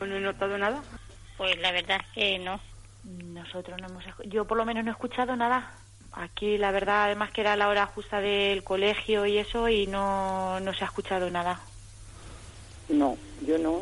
no 0.00 0.16
he 0.16 0.20
notado 0.20 0.56
nada. 0.56 0.82
Pues 1.36 1.60
la 1.60 1.70
verdad 1.70 2.00
es 2.00 2.06
que 2.14 2.38
no. 2.38 2.58
Nosotros 3.04 3.78
no 3.82 3.88
hemos... 3.88 4.04
Yo 4.30 4.46
por 4.46 4.56
lo 4.56 4.64
menos 4.64 4.82
no 4.82 4.92
he 4.92 4.94
escuchado 4.94 5.36
nada. 5.36 5.74
Aquí 6.12 6.56
la 6.56 6.70
verdad, 6.70 7.04
además 7.04 7.32
que 7.32 7.42
era 7.42 7.54
la 7.54 7.68
hora 7.68 7.84
justa 7.84 8.20
del 8.22 8.64
colegio 8.64 9.26
y 9.26 9.36
eso, 9.36 9.68
y 9.68 9.86
no, 9.86 10.58
no 10.60 10.72
se 10.72 10.84
ha 10.84 10.86
escuchado 10.86 11.28
nada. 11.28 11.60
No, 12.88 13.16
yo 13.46 13.58
no. 13.58 13.80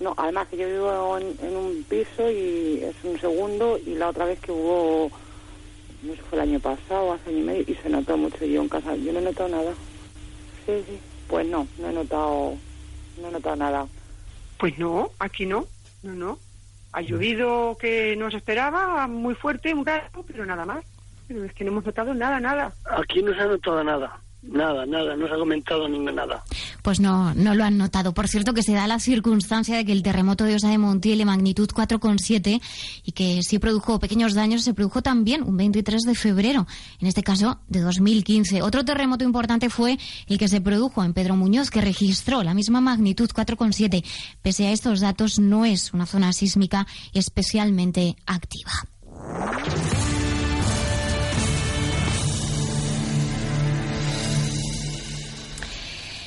No, 0.00 0.14
además 0.16 0.48
que 0.48 0.56
yo 0.56 0.66
vivo 0.66 1.18
en, 1.18 1.56
un 1.56 1.84
piso 1.88 2.30
y 2.30 2.80
es 2.82 2.96
un 3.04 3.18
segundo 3.20 3.78
y 3.78 3.94
la 3.94 4.08
otra 4.08 4.24
vez 4.24 4.40
que 4.40 4.50
hubo, 4.50 5.10
no 6.02 6.14
sé, 6.14 6.22
fue 6.22 6.38
el 6.38 6.48
año 6.48 6.60
pasado, 6.60 7.12
hace 7.12 7.30
año 7.30 7.38
y 7.38 7.42
medio, 7.42 7.64
y 7.66 7.74
se 7.76 7.88
notó 7.88 8.16
mucho 8.16 8.44
yo 8.44 8.62
en 8.62 8.68
casa. 8.68 8.96
Yo 8.96 9.12
no 9.12 9.20
he 9.20 9.22
notado 9.22 9.48
nada. 9.48 9.72
Sí, 10.66 10.72
sí. 10.86 10.98
Pues 11.28 11.46
no, 11.46 11.66
no 11.78 11.88
he 11.88 11.92
notado, 11.92 12.54
no 13.20 13.28
he 13.28 13.30
notado 13.30 13.56
nada. 13.56 13.86
Pues 14.58 14.78
no, 14.78 15.10
aquí 15.20 15.46
no, 15.46 15.66
no, 16.02 16.12
no. 16.14 16.38
Ha 16.92 17.00
llovido 17.00 17.76
que 17.78 18.14
no 18.16 18.30
se 18.30 18.36
esperaba, 18.36 19.06
muy 19.06 19.34
fuerte, 19.34 19.74
un 19.74 19.84
rato, 19.84 20.24
pero 20.26 20.44
nada 20.46 20.64
más. 20.64 20.84
Pero 21.26 21.44
es 21.44 21.52
que 21.52 21.64
no 21.64 21.72
hemos 21.72 21.86
notado 21.86 22.14
nada, 22.14 22.38
nada. 22.40 22.72
Aquí 22.84 23.22
no 23.22 23.34
se 23.34 23.40
ha 23.40 23.46
notado 23.46 23.82
nada. 23.82 24.20
Nada, 24.42 24.84
nada, 24.86 25.16
no 25.16 25.26
se 25.26 25.34
ha 25.34 25.38
comentado 25.38 25.88
ni 25.88 25.98
nada. 25.98 26.44
Pues 26.84 27.00
no, 27.00 27.32
no 27.32 27.54
lo 27.54 27.64
han 27.64 27.78
notado. 27.78 28.12
Por 28.12 28.28
cierto, 28.28 28.52
que 28.52 28.62
se 28.62 28.74
da 28.74 28.86
la 28.86 29.00
circunstancia 29.00 29.74
de 29.74 29.86
que 29.86 29.92
el 29.92 30.02
terremoto 30.02 30.44
de 30.44 30.56
Osa 30.56 30.68
de 30.68 30.76
Montiel 30.76 31.16
de 31.16 31.24
magnitud 31.24 31.66
4,7 31.66 32.60
y 33.06 33.12
que 33.12 33.40
sí 33.42 33.58
produjo 33.58 33.98
pequeños 33.98 34.34
daños, 34.34 34.64
se 34.64 34.74
produjo 34.74 35.00
también 35.00 35.42
un 35.44 35.56
23 35.56 36.02
de 36.02 36.14
febrero, 36.14 36.66
en 37.00 37.08
este 37.08 37.22
caso 37.22 37.58
de 37.68 37.80
2015. 37.80 38.60
Otro 38.60 38.84
terremoto 38.84 39.24
importante 39.24 39.70
fue 39.70 39.98
el 40.26 40.36
que 40.36 40.46
se 40.46 40.60
produjo 40.60 41.02
en 41.02 41.14
Pedro 41.14 41.36
Muñoz, 41.36 41.70
que 41.70 41.80
registró 41.80 42.42
la 42.42 42.52
misma 42.52 42.82
magnitud 42.82 43.30
4,7. 43.30 44.04
Pese 44.42 44.66
a 44.66 44.72
estos 44.72 45.00
datos, 45.00 45.38
no 45.38 45.64
es 45.64 45.94
una 45.94 46.04
zona 46.04 46.34
sísmica 46.34 46.86
especialmente 47.14 48.16
activa. 48.26 48.72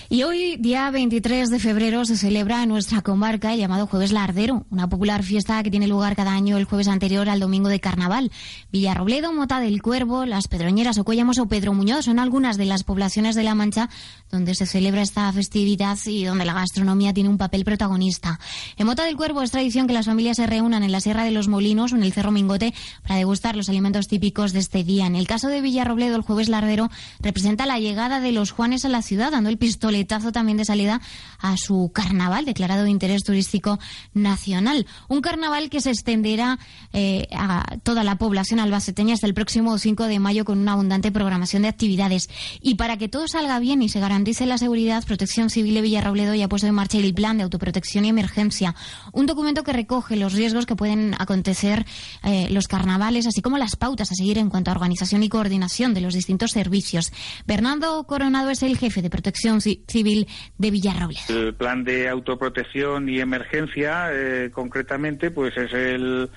Y 0.10 0.24
hoy, 0.24 0.56
día 0.56 0.90
23 0.90 1.50
de 1.50 1.60
febrero, 1.60 2.06
se 2.06 2.16
celebra 2.16 2.64
en 2.64 2.70
nuestra 2.70 3.02
comarca 3.02 3.54
el 3.54 3.60
llamado 3.60 3.88
Jueves 3.88 4.14
Lardero, 4.14 4.66
una 4.70 4.88
popular 4.88 5.22
fiesta 5.22 5.62
que 5.64 5.70
tiene 5.70 5.86
lugar 5.86 6.16
cada 6.16 6.32
año 6.32 6.58
el 6.58 6.64
jueves 6.64 6.88
anterior 6.88 7.28
al 7.28 7.42
domingo 7.42 7.68
de 7.68 7.82
Carnaval. 7.82 8.32
Villarrobledo, 8.72 9.34
Mota 9.34 9.60
del 9.60 9.82
Cuervo, 9.82 10.26
Las 10.26 10.48
Pedroñeras, 10.48 10.98
Ocuellamos 10.98 11.40
o 11.40 11.50
Pedro 11.50 11.74
Muñoz 11.74 12.06
son 12.06 12.20
algunas 12.20 12.56
de 12.56 12.64
las 12.64 12.86
poblaciones 12.86 13.36
de 13.36 13.44
La 13.44 13.54
Mancha 13.54 13.90
donde 14.32 14.56
se 14.56 14.66
celebra 14.66 15.02
esta 15.02 15.30
festividad 15.34 15.98
y 16.06 16.24
donde 16.24 16.46
la 16.46 16.54
gastronomía 16.54 17.14
tiene 17.14 17.30
un 17.30 17.38
papel 17.38 17.66
protagonista. 17.66 18.40
En 18.78 18.88
Mota 18.88 19.04
del 19.04 19.18
Cuervo 19.18 19.42
es 19.42 19.52
tradición 19.52 19.88
que 19.88 19.94
las 19.94 20.06
familias 20.06 20.38
se 20.38 20.48
reúnan 20.48 20.84
en 20.84 20.94
la 20.94 21.02
Sierra 21.02 21.26
de 21.26 21.32
los 21.32 21.50
Molinos 21.50 21.92
o 21.92 21.98
en 21.98 22.04
el 22.04 22.14
Cerro 22.14 22.32
Mingote 22.32 22.74
para 23.04 23.18
degustar 23.18 23.58
los 23.58 23.68
alimentos 23.68 24.08
típicos 24.08 24.54
de 24.54 24.60
este 24.60 24.86
día. 24.86 25.06
En 25.06 25.18
el 25.18 25.28
caso 25.28 25.50
de 25.50 25.60
Villarrobledo, 25.60 26.16
el 26.16 26.22
Jueves 26.22 26.48
Lardero 26.48 26.90
representa 27.20 27.66
la 27.66 27.80
llegada 27.80 28.22
de 28.22 28.32
los 28.32 28.52
Juanes 28.52 28.86
a 28.86 28.90
la 28.90 29.02
ciudad, 29.02 29.32
dando 29.32 29.50
el 29.50 29.58
pistoletazo 29.58 29.97
también 30.06 30.58
de 30.58 30.66
salida 30.66 31.02
a 31.40 31.58
su 31.58 31.92
carnaval 31.94 32.46
declarado 32.46 32.84
de 32.84 32.90
interés 32.90 33.24
turístico 33.24 33.80
nacional. 34.14 34.86
Un 35.08 35.22
carnaval 35.22 35.70
que 35.70 35.82
se 35.82 35.92
extenderá 35.92 36.60
eh, 36.94 37.28
a 37.32 37.78
toda 37.84 38.04
la 38.04 38.18
población 38.18 38.60
albaceteña 38.60 39.14
hasta 39.14 39.28
el 39.28 39.34
próximo 39.34 39.78
5 39.78 40.06
de 40.06 40.20
mayo 40.20 40.46
con 40.46 40.60
una 40.60 40.74
abundante 40.74 41.12
programación 41.12 41.64
de 41.64 41.70
actividades. 41.70 42.30
Y 42.62 42.76
para 42.76 42.98
que 42.98 43.08
todo 43.08 43.28
salga 43.28 43.60
bien 43.60 43.82
y 43.82 43.90
se 43.90 44.00
garantice 44.00 44.46
la 44.46 44.58
seguridad, 44.58 45.06
Protección 45.06 45.50
Civil 45.50 45.76
de 45.76 45.82
Villarrobledo 45.82 46.34
ya 46.36 46.46
ha 46.46 46.50
puesto 46.50 46.68
en 46.68 46.76
marcha 46.76 46.98
el 46.98 47.14
Plan 47.14 47.38
de 47.38 47.44
Autoprotección 47.44 48.06
y 48.06 48.10
Emergencia, 48.10 48.76
un 49.14 49.26
documento 49.26 49.64
que 49.64 49.74
recoge 49.74 50.16
los 50.16 50.34
riesgos 50.34 50.66
que 50.66 50.76
pueden 50.76 51.16
acontecer 51.18 51.86
eh, 52.24 52.48
los 52.52 52.68
carnavales, 52.68 53.28
así 53.28 53.42
como 53.42 53.58
las 53.58 53.76
pautas 53.76 54.12
a 54.12 54.16
seguir 54.16 54.38
en 54.38 54.50
cuanto 54.50 54.72
a 54.72 54.74
organización 54.74 55.24
y 55.24 55.30
coordinación 55.30 55.94
de 55.94 56.02
los 56.02 56.14
distintos 56.14 56.52
servicios. 56.52 57.12
Bernardo 57.46 58.04
Coronado 58.06 58.50
es 58.50 58.64
el 58.64 58.78
jefe 58.78 59.02
de 59.02 59.10
Protección 59.10 59.62
Civil 59.62 59.84
de 59.94 60.72
Villarrobledo. 60.72 61.48
El 61.48 61.54
plan 61.54 61.84
de 61.84 62.10
autoprotección 62.10 63.10
y 63.10 63.20
emergencia, 63.20 64.10
eh, 64.12 64.50
concretamente, 64.52 65.32
pues 65.32 65.56
es 65.58 65.74
el, 65.74 66.30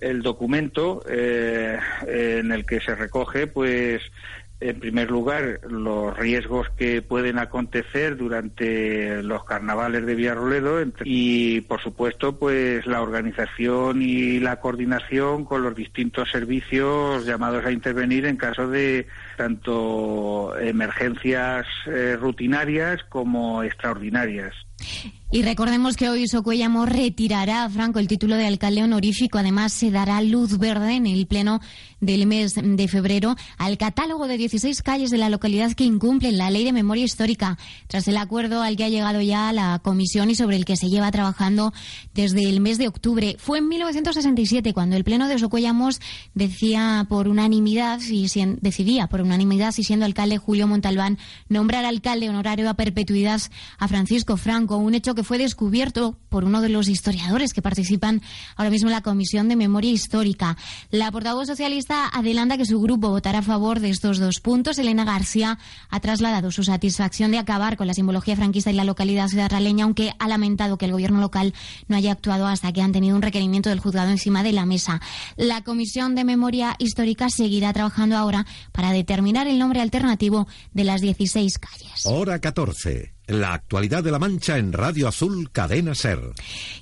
el 0.00 0.22
documento 0.22 1.02
eh, 1.08 1.78
en 2.06 2.52
el 2.52 2.66
que 2.66 2.80
se 2.80 2.94
recoge, 2.94 3.46
pues, 3.46 4.02
en 4.60 4.80
primer 4.80 5.10
lugar, 5.10 5.60
los 5.68 6.16
riesgos 6.16 6.68
que 6.76 7.02
pueden 7.02 7.38
acontecer 7.38 8.16
durante 8.16 9.22
los 9.22 9.44
carnavales 9.44 10.06
de 10.06 10.14
Villarroledo 10.14 10.78
y, 11.04 11.60
por 11.62 11.82
supuesto, 11.82 12.38
pues 12.38 12.86
la 12.86 13.02
organización 13.02 14.00
y 14.00 14.40
la 14.40 14.60
coordinación 14.60 15.44
con 15.44 15.62
los 15.62 15.74
distintos 15.74 16.30
servicios 16.30 17.26
llamados 17.26 17.66
a 17.66 17.72
intervenir 17.72 18.24
en 18.24 18.36
caso 18.36 18.68
de 18.68 19.06
tanto 19.36 20.56
emergencias 20.58 21.66
eh, 21.86 22.16
rutinarias 22.18 23.04
como 23.04 23.62
extraordinarias. 23.62 24.54
Y 25.28 25.42
recordemos 25.42 25.96
que 25.96 26.08
hoy 26.08 26.28
Socuellamo 26.28 26.86
retirará 26.86 27.64
a 27.64 27.68
Franco 27.68 27.98
el 27.98 28.06
título 28.06 28.36
de 28.36 28.46
alcalde 28.46 28.84
honorífico. 28.84 29.38
Además, 29.38 29.72
se 29.72 29.90
dará 29.90 30.22
luz 30.22 30.56
verde 30.56 30.94
en 30.94 31.04
el 31.04 31.26
pleno 31.26 31.60
del 32.00 32.26
mes 32.26 32.54
de 32.54 32.86
febrero 32.86 33.34
al 33.58 33.76
catálogo 33.76 34.28
de 34.28 34.38
16 34.38 34.82
calles 34.82 35.10
de 35.10 35.18
la 35.18 35.28
localidad 35.28 35.72
que 35.72 35.82
incumplen 35.82 36.38
la 36.38 36.50
ley 36.50 36.62
de 36.62 36.72
memoria 36.72 37.04
histórica, 37.04 37.58
tras 37.88 38.06
el 38.06 38.18
acuerdo 38.18 38.62
al 38.62 38.76
que 38.76 38.84
ha 38.84 38.88
llegado 38.88 39.20
ya 39.20 39.52
la 39.52 39.80
comisión 39.80 40.30
y 40.30 40.36
sobre 40.36 40.56
el 40.56 40.64
que 40.64 40.76
se 40.76 40.90
lleva 40.90 41.10
trabajando 41.10 41.72
desde 42.14 42.48
el 42.48 42.60
mes 42.60 42.78
de 42.78 42.86
octubre. 42.86 43.36
Fue 43.40 43.58
en 43.58 43.68
1967 43.68 44.72
cuando 44.74 44.94
el 44.94 45.02
pleno 45.02 45.26
de 45.26 45.40
Socuellamos 45.40 46.00
decía 46.34 47.04
por 47.08 47.26
unanimidad 47.26 47.98
y 48.00 48.28
decidía 48.60 49.08
por 49.08 49.22
unanimidad 49.22 49.74
y 49.76 49.82
siendo 49.82 50.06
alcalde 50.06 50.38
Julio 50.38 50.68
Montalbán 50.68 51.18
nombrar 51.48 51.84
alcalde 51.84 52.28
honorario 52.28 52.70
a 52.70 52.74
perpetuidad 52.74 53.40
a 53.78 53.88
Francisco 53.88 54.36
Franco, 54.36 54.76
un 54.76 54.94
hecho 54.94 55.15
que 55.16 55.24
fue 55.24 55.38
descubierto 55.38 56.16
por 56.28 56.44
uno 56.44 56.60
de 56.60 56.68
los 56.68 56.88
historiadores 56.88 57.52
que 57.52 57.62
participan 57.62 58.22
ahora 58.54 58.70
mismo 58.70 58.88
en 58.88 58.92
la 58.92 59.00
Comisión 59.00 59.48
de 59.48 59.56
Memoria 59.56 59.90
Histórica. 59.90 60.56
La 60.92 61.10
portavoz 61.10 61.48
socialista 61.48 62.06
adelanta 62.06 62.56
que 62.56 62.64
su 62.64 62.80
grupo 62.80 63.08
votará 63.08 63.40
a 63.40 63.42
favor 63.42 63.80
de 63.80 63.90
estos 63.90 64.18
dos 64.18 64.38
puntos. 64.38 64.78
Elena 64.78 65.04
García 65.04 65.58
ha 65.90 65.98
trasladado 65.98 66.52
su 66.52 66.62
satisfacción 66.62 67.32
de 67.32 67.38
acabar 67.38 67.76
con 67.76 67.88
la 67.88 67.94
simbología 67.94 68.36
franquista 68.36 68.70
en 68.70 68.76
la 68.76 68.84
localidad 68.84 69.26
ciudadraleña, 69.26 69.84
aunque 69.84 70.12
ha 70.18 70.28
lamentado 70.28 70.78
que 70.78 70.84
el 70.84 70.92
gobierno 70.92 71.20
local 71.20 71.52
no 71.88 71.96
haya 71.96 72.12
actuado 72.12 72.46
hasta 72.46 72.72
que 72.72 72.82
han 72.82 72.92
tenido 72.92 73.16
un 73.16 73.22
requerimiento 73.22 73.70
del 73.70 73.80
juzgado 73.80 74.10
encima 74.10 74.44
de 74.44 74.52
la 74.52 74.66
mesa. 74.66 75.00
La 75.36 75.64
Comisión 75.64 76.14
de 76.14 76.24
Memoria 76.24 76.76
Histórica 76.78 77.30
seguirá 77.30 77.72
trabajando 77.72 78.16
ahora 78.16 78.46
para 78.72 78.92
determinar 78.92 79.48
el 79.48 79.58
nombre 79.58 79.80
alternativo 79.80 80.46
de 80.72 80.84
las 80.84 81.00
16 81.00 81.58
calles. 81.58 82.04
Hora 82.04 82.38
14. 82.38 83.15
La 83.28 83.54
actualidad 83.54 84.04
de 84.04 84.12
la 84.12 84.20
Mancha 84.20 84.56
en 84.56 84.72
Radio 84.72 85.08
Azul 85.08 85.50
Cadena 85.50 85.96
Ser. 85.96 86.20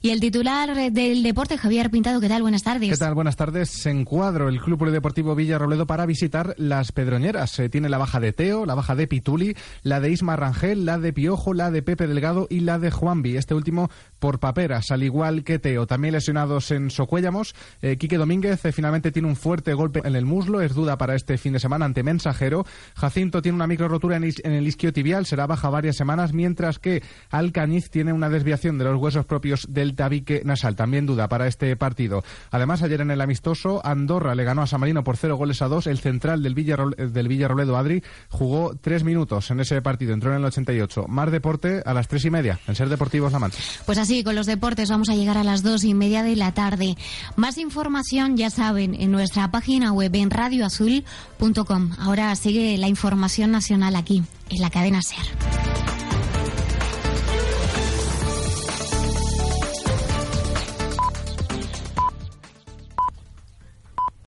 Y 0.02 0.10
el 0.10 0.20
titular 0.20 0.92
del 0.92 1.22
deporte, 1.22 1.56
Javier 1.56 1.90
Pintado, 1.90 2.20
¿qué 2.20 2.28
tal? 2.28 2.42
Buenas 2.42 2.62
tardes. 2.62 2.90
¿Qué 2.90 2.96
tal? 2.98 3.14
Buenas 3.14 3.36
tardes. 3.36 3.86
En 3.86 4.04
cuadro 4.04 4.50
el 4.50 4.60
Club 4.60 4.80
Polideportivo 4.80 5.34
Villarrobledo 5.34 5.86
para 5.86 6.04
visitar 6.04 6.54
las 6.58 6.92
Pedroñeras. 6.92 7.50
Se 7.50 7.70
tiene 7.70 7.88
la 7.88 7.96
baja 7.96 8.20
de 8.20 8.34
Teo, 8.34 8.66
la 8.66 8.74
baja 8.74 8.94
de 8.94 9.06
Pituli, 9.06 9.56
la 9.82 10.00
de 10.00 10.10
Isma 10.10 10.36
Rangel, 10.36 10.84
la 10.84 10.98
de 10.98 11.14
Piojo, 11.14 11.54
la 11.54 11.70
de 11.70 11.80
Pepe 11.80 12.06
Delgado 12.06 12.46
y 12.50 12.60
la 12.60 12.78
de 12.78 12.90
Juanvi. 12.90 13.38
Este 13.38 13.54
último 13.54 13.88
por 14.18 14.38
paperas, 14.38 14.90
al 14.90 15.02
igual 15.02 15.44
que 15.44 15.58
Teo. 15.58 15.86
También 15.86 16.12
lesionados 16.12 16.70
en 16.72 16.90
Socuéllamos. 16.90 17.54
Eh, 17.80 17.96
Quique 17.96 18.18
Domínguez 18.18 18.62
eh, 18.66 18.72
finalmente 18.72 19.12
tiene 19.12 19.28
un 19.28 19.36
fuerte 19.36 19.72
golpe 19.72 20.02
en 20.04 20.14
el 20.14 20.26
muslo. 20.26 20.60
Es 20.60 20.74
duda 20.74 20.98
para 20.98 21.14
este 21.14 21.38
fin 21.38 21.54
de 21.54 21.60
semana 21.60 21.86
ante 21.86 22.02
Mensajero. 22.02 22.66
Jacinto 22.96 23.40
tiene 23.40 23.56
una 23.56 23.66
micro 23.66 23.88
rotura 23.88 24.18
en, 24.18 24.24
en 24.24 24.52
el 24.52 24.66
isquiotibial. 24.66 25.24
Será 25.24 25.46
baja 25.46 25.70
varias 25.70 25.96
semanas 25.96 26.33
mientras 26.34 26.78
que 26.78 27.02
Alcañiz 27.30 27.90
tiene 27.90 28.12
una 28.12 28.28
desviación 28.28 28.78
de 28.78 28.84
los 28.84 29.00
huesos 29.00 29.24
propios 29.24 29.66
del 29.70 29.94
tabique 29.94 30.42
nasal. 30.44 30.76
También 30.76 31.06
duda 31.06 31.28
para 31.28 31.46
este 31.46 31.74
partido. 31.76 32.22
Además, 32.50 32.82
ayer 32.82 33.00
en 33.00 33.10
el 33.10 33.20
amistoso, 33.20 33.80
Andorra 33.84 34.34
le 34.34 34.44
ganó 34.44 34.62
a 34.62 34.66
San 34.66 34.80
Marino 34.80 35.04
por 35.04 35.16
cero 35.16 35.36
goles 35.36 35.62
a 35.62 35.68
dos. 35.68 35.86
El 35.86 35.98
central 35.98 36.42
del, 36.42 36.54
del 36.54 37.28
Villarroledo, 37.28 37.76
Adri, 37.76 38.02
jugó 38.28 38.74
tres 38.80 39.04
minutos 39.04 39.50
en 39.50 39.60
ese 39.60 39.80
partido. 39.82 40.14
Entró 40.14 40.30
en 40.30 40.38
el 40.38 40.44
88. 40.44 41.06
Más 41.08 41.30
deporte 41.30 41.82
a 41.84 41.94
las 41.94 42.08
tres 42.08 42.24
y 42.24 42.30
media 42.30 42.60
en 42.66 42.74
Ser 42.74 42.88
Deportivos 42.88 43.32
La 43.32 43.38
Mancha. 43.38 43.58
Pues 43.86 43.98
así, 43.98 44.24
con 44.24 44.34
los 44.34 44.46
deportes 44.46 44.90
vamos 44.90 45.08
a 45.08 45.14
llegar 45.14 45.38
a 45.38 45.44
las 45.44 45.62
dos 45.62 45.84
y 45.84 45.94
media 45.94 46.22
de 46.22 46.36
la 46.36 46.52
tarde. 46.52 46.96
Más 47.36 47.58
información, 47.58 48.36
ya 48.36 48.50
saben, 48.50 48.94
en 48.94 49.10
nuestra 49.10 49.50
página 49.50 49.92
web 49.92 50.14
en 50.14 50.30
radioazul.com. 50.30 51.92
Ahora 51.98 52.34
sigue 52.36 52.76
la 52.78 52.88
información 52.88 53.50
nacional 53.50 53.96
aquí, 53.96 54.22
en 54.50 54.60
la 54.60 54.70
cadena 54.70 55.02
SER. 55.02 55.83